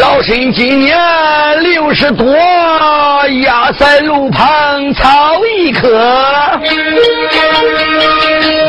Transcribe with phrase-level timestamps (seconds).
[0.00, 0.98] 老身今年
[1.60, 2.26] 六十多，
[3.44, 5.88] 压在路旁草一棵。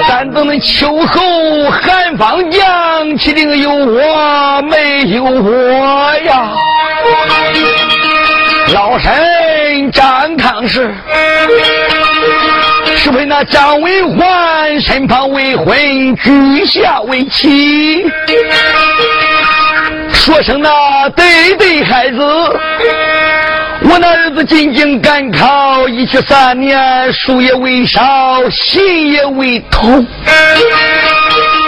[0.08, 6.52] 咱等那秋后寒风降，岂定有我没有我呀？
[8.74, 10.94] 老身张康氏。
[12.96, 18.06] 是为那张为环身旁未婚，居下为妻。
[20.24, 28.02] 说声那对对孩子，我那儿子进京赶考，一去三年，书也未少，
[28.50, 30.08] 心也未通。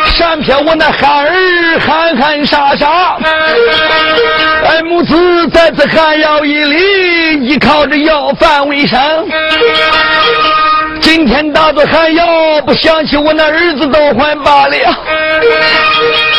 [0.05, 3.17] 偏偏我那孩儿憨憨傻傻，
[4.69, 8.97] 俺母子在此寒窑一里，依靠着要饭为生。
[11.27, 14.75] 天打坐还要不想起我那儿子都还罢了，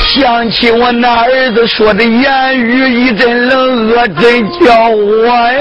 [0.08, 5.58] 想起我那儿子说的言语一阵冷，恶真叫我呀，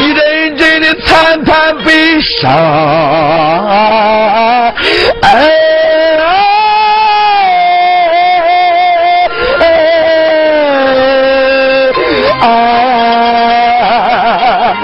[0.00, 2.50] 一阵阵的惨惨悲伤，
[5.22, 5.83] 哎。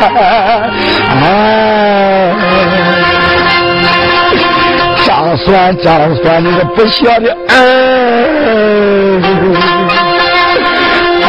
[0.01, 0.07] 哎
[5.07, 7.53] 张算张算，你个不孝的儿，
[11.25, 11.27] 哎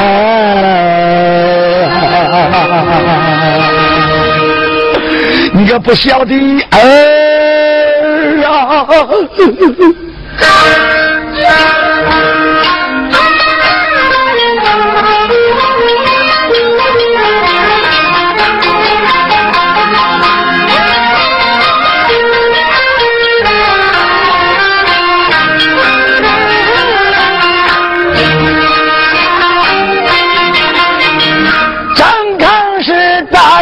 [5.53, 6.33] 你个不孝的
[6.71, 6.77] 儿
[8.45, 8.85] 啊！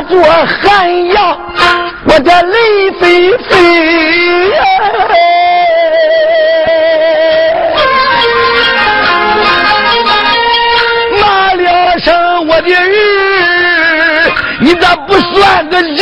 [0.10, 1.40] 做寒窑，
[2.06, 4.52] 我的泪飞飞！
[11.22, 15.96] 骂了声我的儿，你咋不算个人？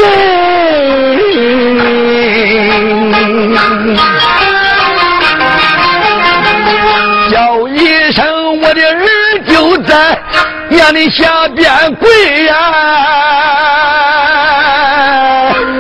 [10.78, 12.54] 衙门下边跪呀！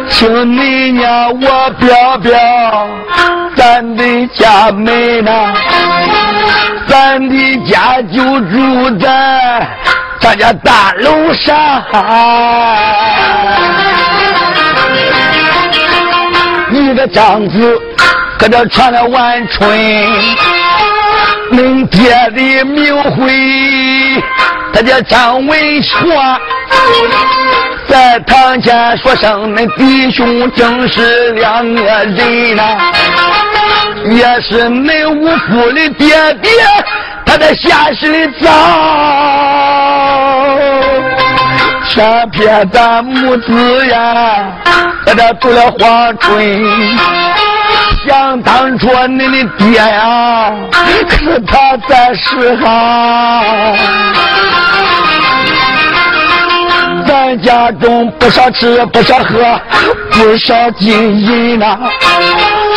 [0.09, 2.33] 请你娘我表表，
[3.55, 5.53] 咱的家门呐，
[6.87, 9.67] 咱的家就住在
[10.19, 11.83] 咱家大楼上。
[16.69, 17.81] 你的丈夫
[18.39, 19.69] 搁这传了万春，
[21.51, 24.23] 恁爹的名讳，
[24.73, 26.39] 他叫张文华。
[27.87, 32.77] 在堂前说声，恁弟兄正是两个人呐，
[34.09, 36.51] 也是恁五夫的爹爹，
[37.25, 38.49] 他在下世里早，
[41.93, 44.51] 偏偏咱母子呀，
[45.05, 47.46] 在这做了黄春。
[48.07, 53.43] 想当初恁的爹呀，可是他在世哈。
[57.05, 59.59] 咱家中不少吃，不少喝，
[60.11, 61.77] 不少金银呐。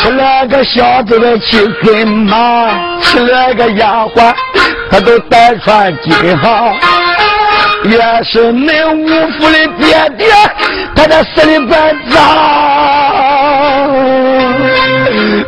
[0.02, 2.68] 娶了个小子的七岁马，
[3.00, 4.34] 娶了个丫鬟，
[4.90, 6.72] 他都带穿金哈。
[7.84, 9.06] 也是恁五
[9.38, 10.26] 府的爹爹，
[10.96, 12.20] 他这死的怪早。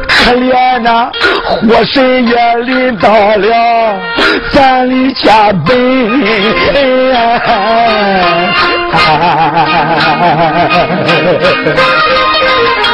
[0.09, 1.11] 可怜那
[1.45, 4.01] 火神也淋到了
[4.51, 6.23] 咱的家门。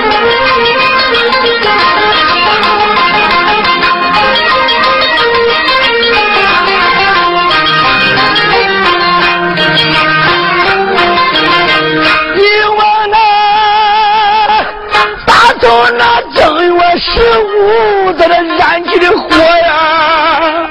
[17.18, 20.70] 十五在那燃起的火呀，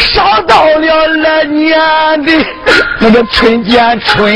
[0.00, 1.78] 烧到了来年
[2.24, 2.32] 的
[2.98, 4.34] 那个春间春，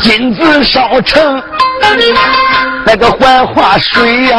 [0.00, 1.42] 金子烧成
[2.86, 4.38] 那个槐花水呀，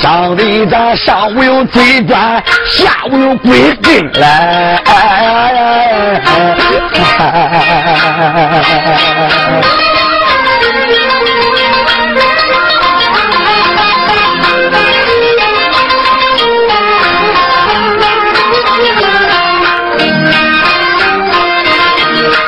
[0.00, 4.82] 上的咱上午有嘴端，下午有鬼根来。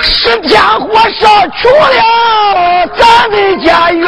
[0.02, 2.04] 十天火上去了
[2.96, 4.06] 咱们家园。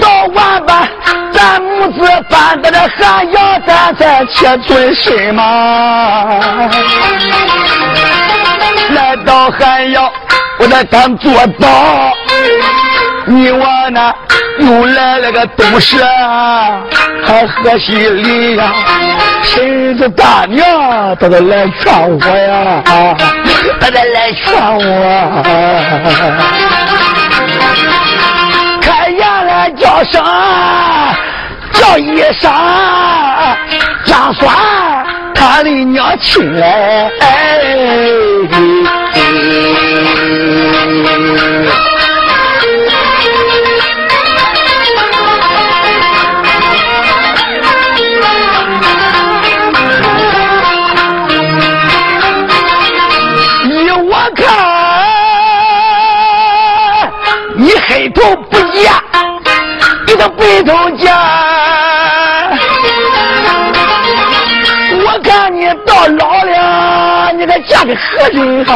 [0.00, 0.88] 早晚把
[1.32, 3.55] 咱母子搬到了汉阳
[3.86, 6.40] 咱再切尊身嘛。
[8.90, 10.12] 来到寒窑，
[10.58, 12.12] 我才刚做到，
[13.26, 14.12] 你我呢？
[14.58, 16.04] 又来了个东蛇，
[17.22, 18.72] 还喝西里呀，
[19.44, 22.82] 婶子大娘都得来劝我呀，
[23.78, 25.42] 都得来劝我。
[28.80, 30.24] 开眼了叫声，
[31.86, 32.50] 叫一声
[34.04, 34.48] 张栓，
[35.32, 37.08] 他的娘亲来。
[53.68, 54.44] 依我看，
[57.54, 59.00] 你黑头不嫁，
[60.06, 61.35] 你个白头嫁。
[67.86, 68.72] 你何人啊？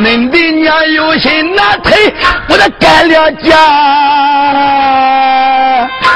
[0.00, 1.92] 恁的娘有心难推，
[2.48, 3.56] 我得改了家，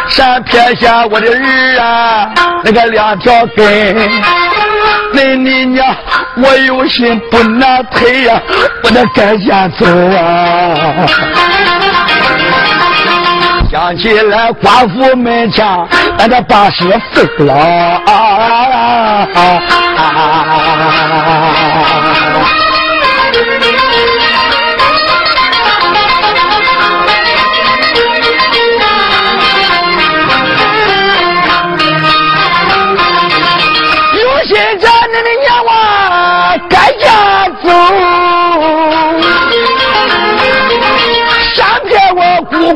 [0.08, 2.32] 山撇下我的儿啊，
[2.64, 3.64] 那个两条根。
[5.12, 5.94] 恁你娘，
[6.42, 8.40] 我有心不难推呀，
[8.82, 9.48] 我得赶紧
[9.78, 9.86] 走
[10.16, 11.06] 啊！
[13.70, 15.66] 想起来寡妇门前，
[16.18, 17.54] 俺这把屎废了
[18.06, 19.26] 啊！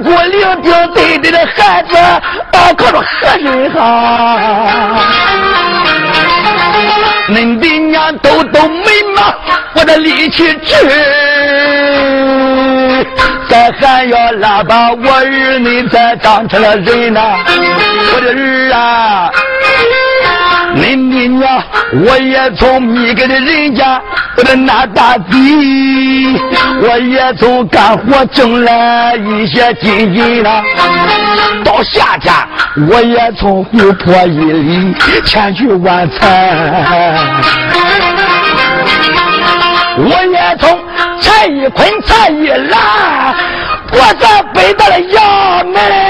[0.02, 0.79] 孤零零
[1.22, 3.78] 你的孩子，啊，可着何人哈？
[7.28, 8.84] 恁的娘都都没
[9.14, 9.34] 嘛，
[9.74, 10.74] 我的力气去，
[13.48, 17.36] 再还要拉把我儿恁才长成了人呐，
[18.14, 19.30] 我的儿啊！
[20.74, 21.62] 恁的娘，
[22.04, 24.00] 我也从米给的人家，
[24.36, 26.38] 我的拿大地，
[26.82, 30.62] 我也从干活挣来一些金银呐。
[31.64, 32.34] 到夏天，
[32.88, 34.94] 我也从湖泊一里
[35.24, 36.26] 前去晚餐。
[40.02, 40.78] 我也从
[41.20, 43.34] 柴一捆柴一拉，
[43.92, 46.09] 我再背到了衙门。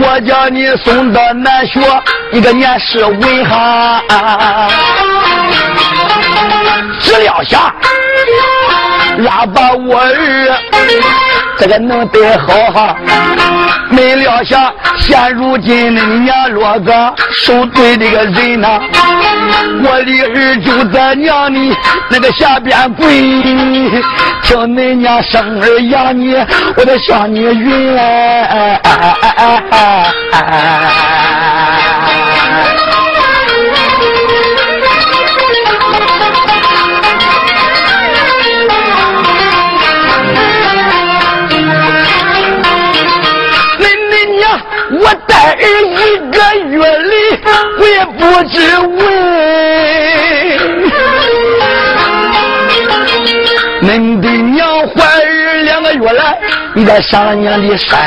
[0.00, 1.80] 我叫你送到南学
[2.32, 4.02] 一个念诗文哈，
[7.00, 7.72] 只要想
[9.18, 10.58] 拉把我儿
[11.58, 12.96] 这个弄得好哈，
[13.90, 18.80] 没料想现如今恁娘落个受罪的个人呐。
[19.82, 21.58] 我的儿就在娘的
[22.10, 23.06] 那个下边跪，
[24.42, 26.34] 听恁娘生儿养你，
[26.76, 28.80] 我得向你云哎。
[31.84, 31.87] 恁
[47.78, 48.98] 我也不知问。
[53.80, 56.38] 恁的娘怀儿两个月来，
[56.74, 57.98] 你再上了娘的山；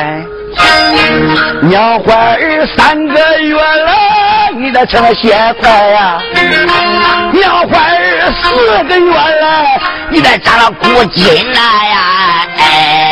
[1.61, 6.21] 娘怀儿三个月来，你再成了血块呀；
[7.31, 9.79] 娘怀儿四个月来，
[10.09, 12.47] 你再扎了骨筋了呀！
[12.57, 13.10] 哎，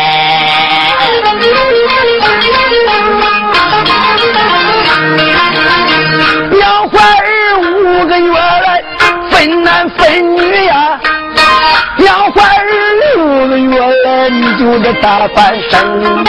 [14.81, 16.23] 个大半生。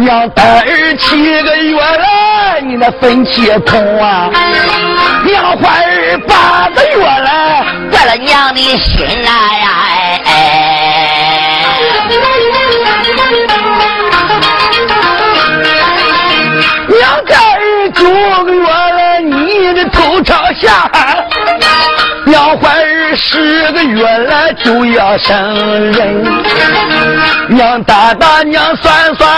[0.00, 4.28] 娘带儿七个月了，你那分气痛啊！
[5.24, 9.66] 娘怀儿八个月了，坏了娘的心啊呀！
[10.26, 10.30] 哎，
[16.88, 18.02] 娘带儿九
[18.44, 20.90] 个月了，你的头朝下。
[22.26, 22.83] 娘怀儿
[23.16, 26.24] 十个月了就要生人，
[27.48, 29.30] 娘打打娘算算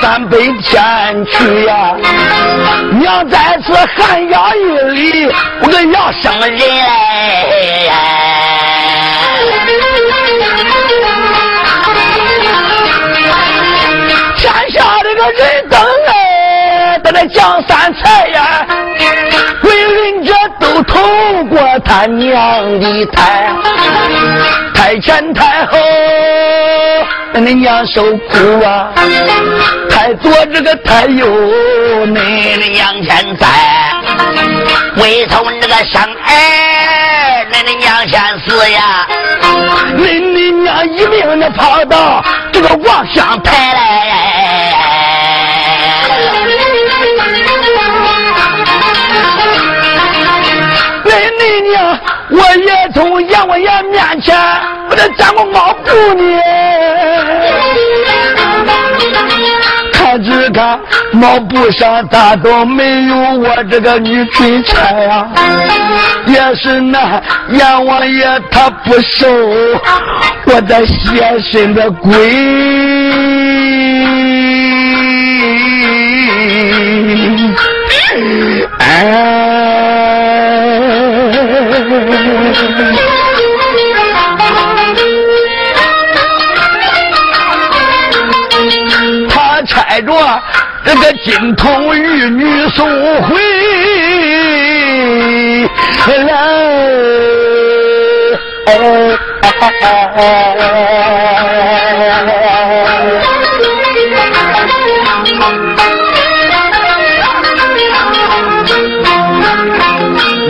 [0.00, 1.94] 三百天去呀，
[2.98, 4.50] 娘在此寒窑
[4.92, 5.28] 里，
[5.62, 7.90] 我个要生人嘞。
[14.36, 18.66] 天下这个人等哎，在那江山财呀。
[21.50, 23.50] 都透过他娘的胎，
[24.74, 25.76] 胎前胎后，
[27.32, 28.88] 那你娘受苦啊，
[29.90, 31.26] 胎左这个胎右，
[32.06, 33.46] 恁的娘先在，
[34.96, 39.06] 为从这个生儿，恁的娘先死呀，
[39.96, 45.19] 恁的娘一命的跑到这个望乡台来。
[52.56, 54.36] 也从阎王爷面前，
[54.88, 56.22] 我得沾过毛布呢。
[59.92, 60.80] 看只看
[61.12, 65.28] 毛布上，咋都没有我这个女春钗呀？
[66.26, 69.26] 也是那阎王爷他不收
[70.44, 72.12] 我的邪身的鬼。
[78.78, 79.79] 哎。
[90.10, 90.42] 着
[90.84, 92.86] 这个金童玉女送
[93.22, 93.40] 回
[96.24, 96.30] 来。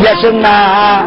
[0.02, 1.04] 也是那，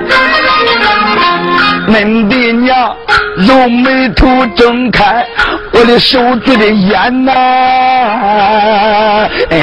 [1.88, 2.96] 恁的娘
[3.38, 5.26] 揉眉头睁开
[5.74, 7.32] 我的手指的眼呐，
[9.50, 9.58] 哎，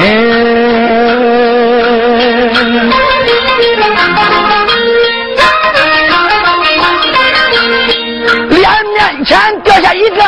[8.49, 10.21] 脸面前掉下一个。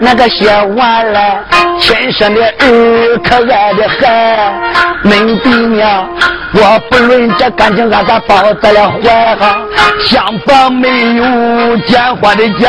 [0.00, 1.44] 那个写完了，
[1.80, 6.08] 亲生的儿可爱的很，恁爹娘，
[6.52, 9.62] 我不论这感情俺咋抱在了怀哈，
[10.00, 12.68] 相逢没有见花的见，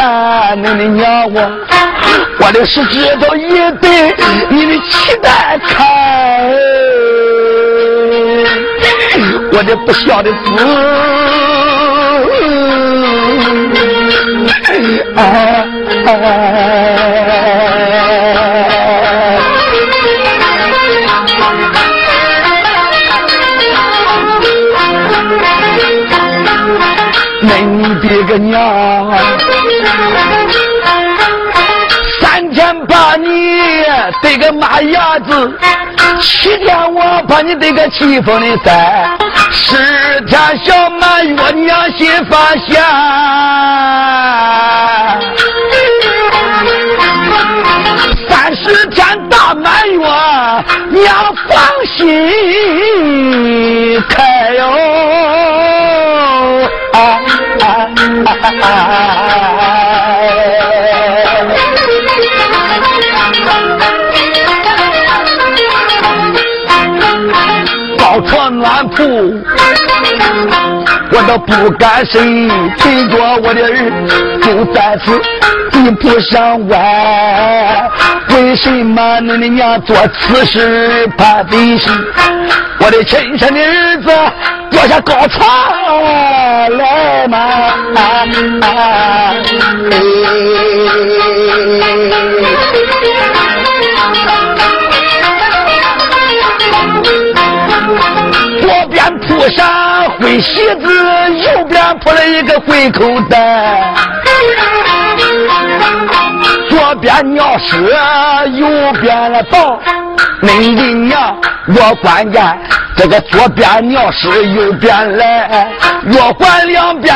[0.63, 1.51] 恁的娘我，
[2.39, 3.50] 我的手指头一
[3.82, 4.16] 对
[4.50, 5.88] 你的期待看，
[9.51, 10.38] 我的不孝的子，
[15.16, 15.66] 啊。
[28.00, 29.12] 爹个娘，
[32.22, 33.60] 三天把你
[34.22, 35.60] 得个马牙子，
[36.22, 39.18] 七天我把你得个气疯的山，
[39.51, 39.75] 十
[40.27, 42.82] 天小满月娘心发现，
[68.21, 69.03] 床暖铺，
[71.11, 72.21] 我都不敢睡，
[72.77, 73.67] 陪着我的儿
[74.41, 75.19] 就在此
[75.71, 77.89] 地铺上歪。
[78.29, 81.89] 为什么你的娘做此事怕得是？
[82.81, 84.09] 我的亲生的儿子
[84.71, 85.45] 掉下高床
[86.77, 87.38] 来嘛！
[89.41, 89.49] 左
[89.89, 89.91] 边
[99.10, 100.89] Islam 铺上灰席子，
[101.38, 103.93] 右边铺了一个灰口袋。
[106.67, 107.77] 左边尿湿，
[108.57, 108.67] 右
[109.00, 109.79] 边了倒。
[110.41, 111.36] 恁的娘，
[111.67, 112.57] 我关键
[112.95, 115.67] 这个左边尿湿，右边来，
[116.13, 117.13] 我管两边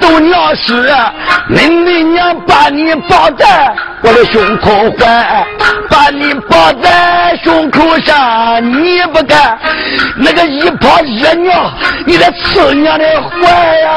[0.00, 0.92] 都尿湿，
[1.48, 5.46] 恁的娘把你抱在我的胸口怀，
[5.88, 9.56] 把你抱在胸口上，你不干，
[10.16, 11.53] 那个一泡热尿，
[12.06, 13.88] 你得刺娘的坏呀！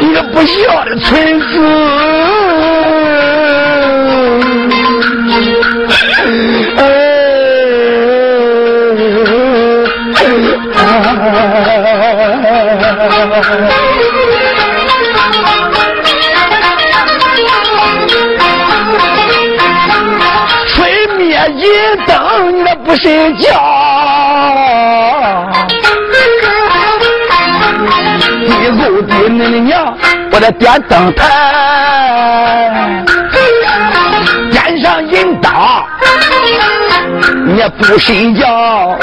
[0.00, 1.44] 你个不孝的村子！
[20.66, 21.62] 吹灭一
[22.06, 22.27] 灯，你
[22.88, 23.50] 不睡觉。
[28.48, 29.94] 地沟的你的娘，
[30.32, 31.28] 我的点灯台，
[34.50, 35.52] 点上银灯，
[37.44, 38.98] 你不睡觉。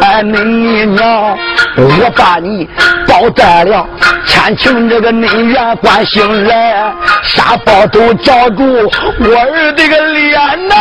[0.00, 1.38] 哎，你娘，
[1.76, 2.68] 我把你
[3.06, 3.86] 包在了，
[4.26, 8.64] 千情这个内院关心来，沙包都罩住
[9.20, 10.74] 我儿这个脸呐，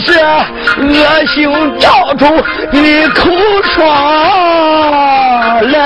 [0.00, 0.12] 是
[0.80, 2.26] 恶行照出
[2.70, 3.30] 你口
[3.74, 3.86] 疮
[5.70, 5.78] 来。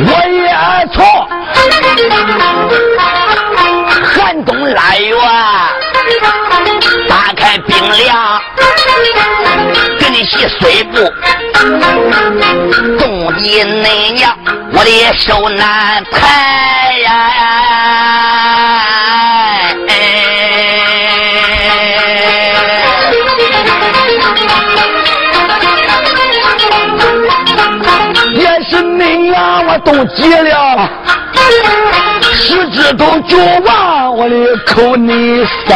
[0.00, 0.48] 我也
[0.92, 0.96] 错，
[4.04, 5.16] 寒冬腊月，
[10.28, 11.10] 细碎布，
[12.98, 14.36] 冻得你娘
[14.72, 17.08] 我的手难抬呀。
[28.34, 30.90] 也是你呀，我都急了。
[32.88, 34.34] 十指都就往我的
[34.66, 35.74] 口里塞，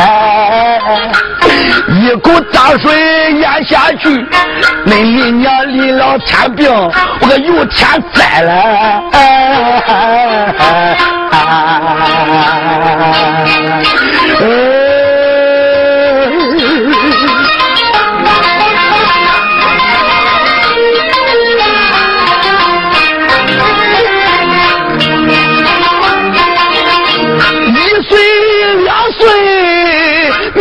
[2.00, 2.90] 一口大水
[3.34, 4.08] 咽下去，
[4.86, 9.02] 恁你娘离了天病，我可有天灾了。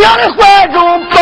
[0.02, 1.16] 娘的怀中抱，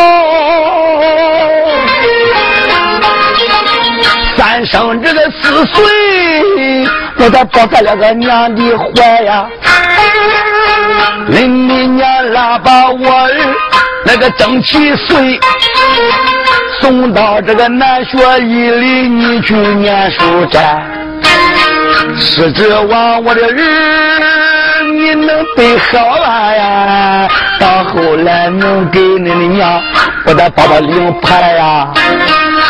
[4.38, 6.88] 三生这个四岁，
[7.18, 9.46] 我才抱在了个娘的怀呀。
[11.30, 13.54] 恁你娘拉把我儿
[14.06, 15.38] 那个正七岁，
[16.80, 20.82] 送到这个南学一里，你去念书斋，
[22.16, 24.59] 是指望我的儿
[25.14, 27.28] 你能背好了呀。
[27.58, 29.82] 到后来能给恁的娘，
[30.24, 31.88] 我再报报领牌呀，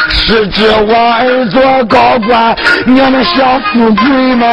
[0.08, 4.46] 是指我儿做高官，娘们享富贵吗？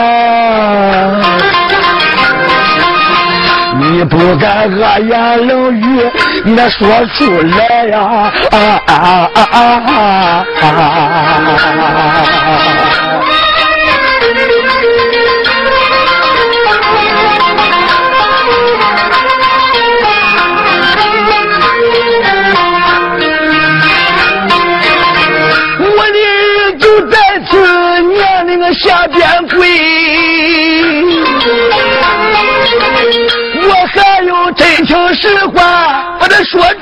[3.79, 6.11] 你不敢恶言冷语，
[6.43, 7.99] 你得说出来呀！
[8.51, 8.93] 啊啊
[9.33, 9.55] 啊啊
[10.61, 10.67] 啊！
[12.67, 12.86] 下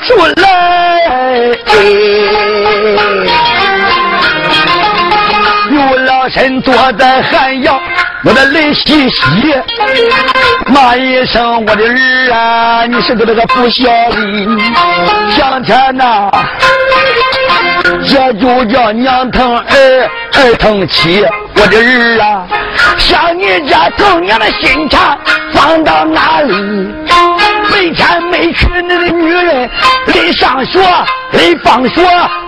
[0.05, 0.45] 出来。
[5.71, 7.81] 有老身坐在寒窑，
[8.23, 9.61] 我的泪淅淅，
[10.67, 14.17] 骂一声我的儿啊，你是个那个不孝的，
[15.35, 16.29] 向前呐。
[18.07, 21.25] 这就叫娘疼儿，儿疼妻。
[21.55, 22.47] 我的儿啊，
[22.97, 25.17] 像你这疼娘的心肠
[25.51, 26.53] 放到哪里？
[27.71, 29.69] 没钱没娶你的女人，
[30.07, 30.79] 临上学
[31.31, 32.01] 临放学，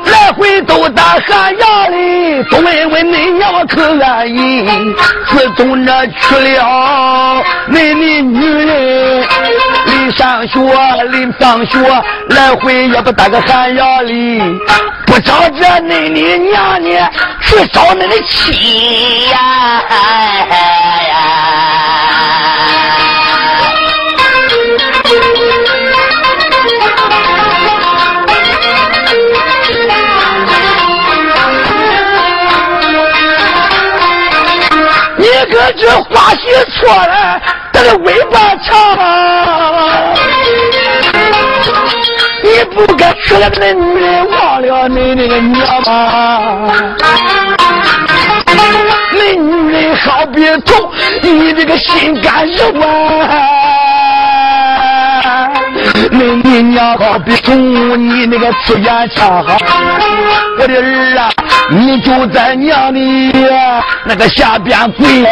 [0.06, 2.44] 来回都打寒窑里。
[2.50, 4.66] 都问问你娘可安逸？
[5.28, 9.26] 自从那娶了你的女人，
[9.86, 10.60] 临上学
[11.12, 11.78] 临放学，
[12.30, 14.42] 来回也不打个寒窑里。
[15.06, 17.10] 不找这你的娘呢，
[17.42, 19.84] 去找你的妻呀！
[19.90, 21.07] 哎
[35.68, 37.42] 过来，
[37.74, 40.14] 这个尾巴长啊，
[42.44, 46.72] 你不该娶了那女人，忘了你那个娘吗？
[49.12, 50.90] 那女人好比痛，
[51.22, 53.30] 你这个心肝肉啊！
[56.12, 57.58] 那你娘好比痛，
[58.10, 59.46] 你那个刺眼枪，
[60.60, 61.30] 我的儿啊！
[61.70, 63.00] 你就在娘的
[64.06, 65.24] 那个下边跪，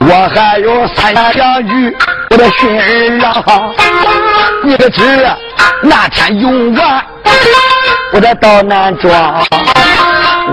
[0.00, 1.94] 我还有三言两语，
[2.30, 3.20] 我的心儿
[3.52, 3.70] 啊，
[4.64, 5.02] 你可知
[5.82, 7.04] 那天用完，
[8.12, 9.12] 我再到南庄。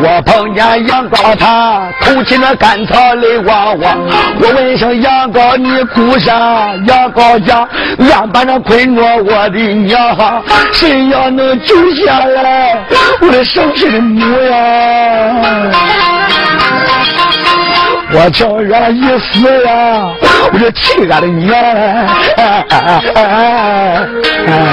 [0.01, 3.97] 我碰见杨高，他头起那干草泪汪汪。
[4.39, 6.73] 我问声杨高，你哭啥？
[6.87, 7.67] 杨高讲，
[7.99, 12.83] 俺把那困着我的娘，谁要能救下来，
[13.21, 14.55] 我的生身的母呀！
[18.15, 20.11] 我叫俺一死呀，
[20.51, 21.55] 我就气俺的娘。
[21.55, 22.77] 哎哎哎
[23.15, 23.17] 哎
[24.45, 24.63] 哎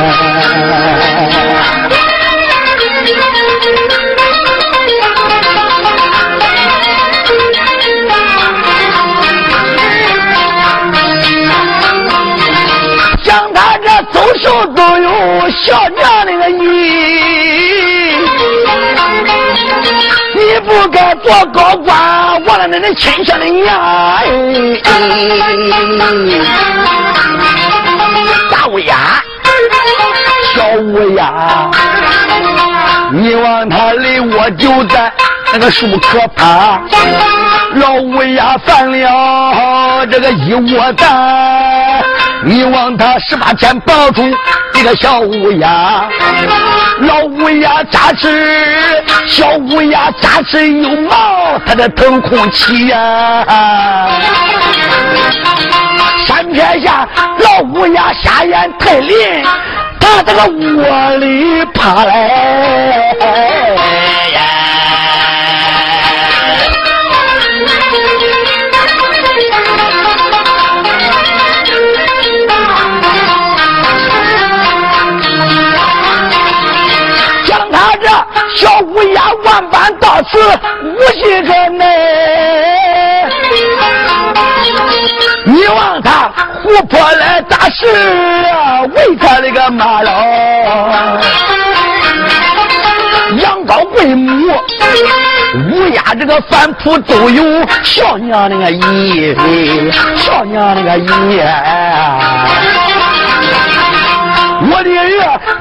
[14.39, 16.61] 手都有小娘那个意，
[20.35, 23.77] 你不该做高官，忘了那那亲生的娘。
[28.51, 29.23] 大乌鸦，
[30.55, 31.71] 小乌鸦，
[33.13, 35.13] 你往他里窝就在
[35.53, 36.83] 那个树壳旁，
[37.75, 41.80] 老乌鸦犯了这个一窝蛋。
[42.43, 44.23] 你往他十八天抱住
[44.75, 46.09] 一个小乌鸦，
[47.01, 48.73] 老乌鸦扎翅，
[49.27, 54.09] 小乌鸦扎翅有毛，它的腾空起呀。
[56.25, 59.45] 山天下老乌鸦瞎眼太灵，
[60.01, 62.31] 它这个窝里爬来。
[80.25, 80.39] 此
[80.85, 81.85] 无心可奈，
[85.45, 86.31] 你望他
[86.63, 87.87] 湖泊来打石
[88.51, 90.13] 啊，为他那个马老，
[93.39, 94.53] 羊羔贵母，
[95.71, 99.35] 乌鸦这个反扑都有小娘那个意，
[100.17, 101.07] 小娘那个意。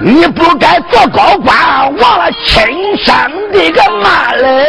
[0.02, 2.62] 你不该做高官，忘了亲
[2.98, 3.14] 生
[3.52, 4.66] 的个妈嘞！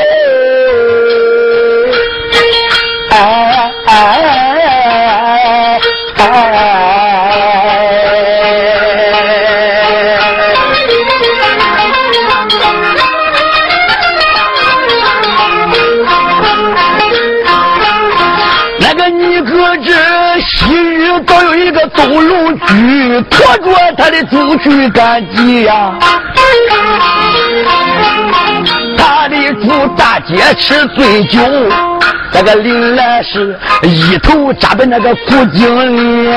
[21.95, 25.95] 走路去，拖，着他的祖去赶集呀。
[28.97, 31.41] 他的祖大街吃醉酒，
[32.33, 36.31] 那个临来是一头扎在那个古井里。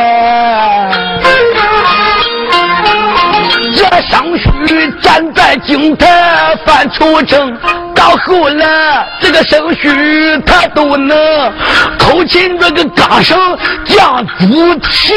[3.76, 7.58] 这尚须站在井台犯愁症。
[7.96, 11.54] 告诉我了，这个手续太多了，
[11.98, 15.16] 口琴这个岗上讲不清。